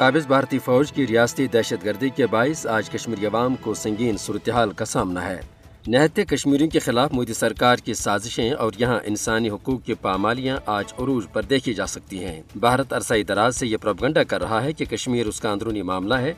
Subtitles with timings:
[0.00, 4.72] قابض بھارتی فوج کی ریاستی دہشت گردی کے باعث آج کشمیری عوام کو سنگین صورتحال
[4.72, 5.40] کا سامنا ہے۔
[5.86, 10.84] نہتے کشمیریوں کے خلاف مودی سرکار کی سازشیں اور یہاں انسانی حقوق کی پامالیاں آج
[10.98, 14.72] عروج پر دیکھی جا سکتی ہیں۔ بھارت عرصائی دراز سے یہ پروپگنڈا کر رہا ہے
[14.72, 16.34] کہ کشمیر اس کا اندرونی معاملہ ہے۔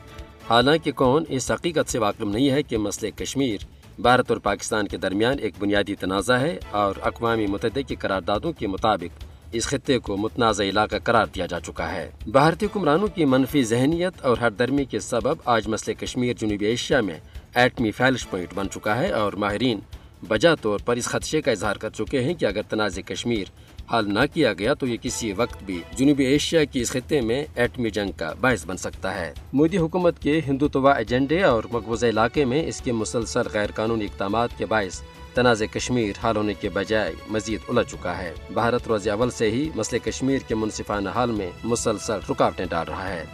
[0.49, 3.57] حالانکہ کون؟ اس حقیقت سے واقف نہیں ہے کہ مسئلہ کشمیر
[3.99, 8.67] بھارت اور پاکستان کے درمیان ایک بنیادی تنازع ہے اور اقوام متحدہ کی قراردادوں کے
[8.67, 13.63] مطابق اس خطے کو متنازع علاقہ قرار دیا جا چکا ہے۔ بھارتی حکمرانوں کی منفی
[13.63, 17.19] ذہنیت اور ہر درمی کے سبب آج مسئلہ کشمیر، جنوبی ایشیا میں
[17.55, 19.79] ایٹمی فیلش پوائنٹ بن چکا ہے اور ماہرین
[20.27, 23.51] بجا طور پر اس خدشے کا اظہار کر چکے ہیں کہ اگر تنازع کشمیر
[23.91, 27.45] حل نہ کیا گیا تو یہ کسی وقت بھی جنوبی ایشیا کی اس خطے میں
[27.55, 32.45] ایٹمی جنگ کا باعث بن سکتا ہے۔ مودی حکومت کے ہندوتوا ایجنڈے اور مقبوضہ علاقے
[32.45, 35.01] میں اس کے مسلسل غیر قانونی اقدامات کے باعث
[35.33, 39.69] تنازع کشمیر حل ہونے کے بجائے مزید الجھ چکا ہے۔ بھارت روز اول سے ہی
[39.75, 43.25] مسئلہ کشمیر کے منصفانہ حال میں مسلسل رکاوٹیں ڈال رہا ہے۔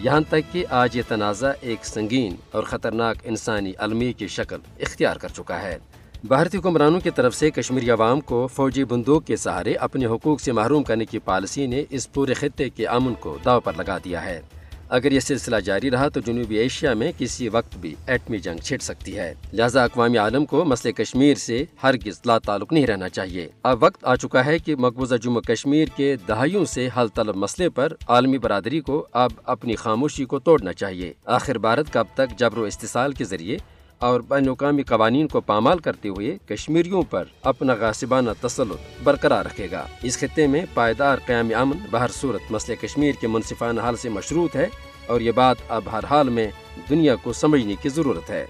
[0.00, 5.16] یہاں تک کہ آج یہ تنازع ایک سنگین اور خطرناک انسانی علمی کی شکل اختیار
[5.16, 5.78] کر چکا ہے۔
[6.24, 10.52] بھارتی حکمرانوں کی طرف سے کشمیری عوام کو فوجی بندوق کے سہارے اپنے حقوق سے
[10.52, 14.24] محروم کرنے کی پالیسی نے اس پورے خطے کے امن کو داؤ پر لگا دیا
[14.24, 14.40] ہے۔
[14.88, 18.76] اگر یہ سلسلہ جاری رہا تو جنوبی ایشیا میں کسی وقت بھی ایٹمی جنگ چھڑ
[18.78, 23.48] سکتی ہے۔ لہذا اقوام عالم کو مسئلہ کشمیر سے ہرگز لا تعلق نہیں رہنا چاہیے۔
[23.62, 27.68] اب وقت آ چکا ہے کہ مقبوضہ جموں کشمیر کے دہائیوں سے حل طلب مسئلے
[27.68, 32.58] پر عالمی برادری کو اب اپنی خاموشی کو توڑنا چاہیے۔ آخر بھارت کب تک جبر
[32.58, 33.58] و استحصال کے ذریعے
[33.98, 39.68] اور بین الاقوامی قوانین کو پامال کرتے ہوئے کشمیریوں پر اپنا غاسبانہ تسلط برقرار رکھے
[39.70, 44.08] گا۔ اس خطے میں پائیدار قیام امن بہر صورت مسئلہ کشمیر کے منصفانہ حال سے
[44.08, 44.66] مشروط ہے
[45.06, 46.50] اور یہ بات اب ہر حال میں
[46.90, 48.46] دنیا کو سمجھنے کی ضرورت ہے۔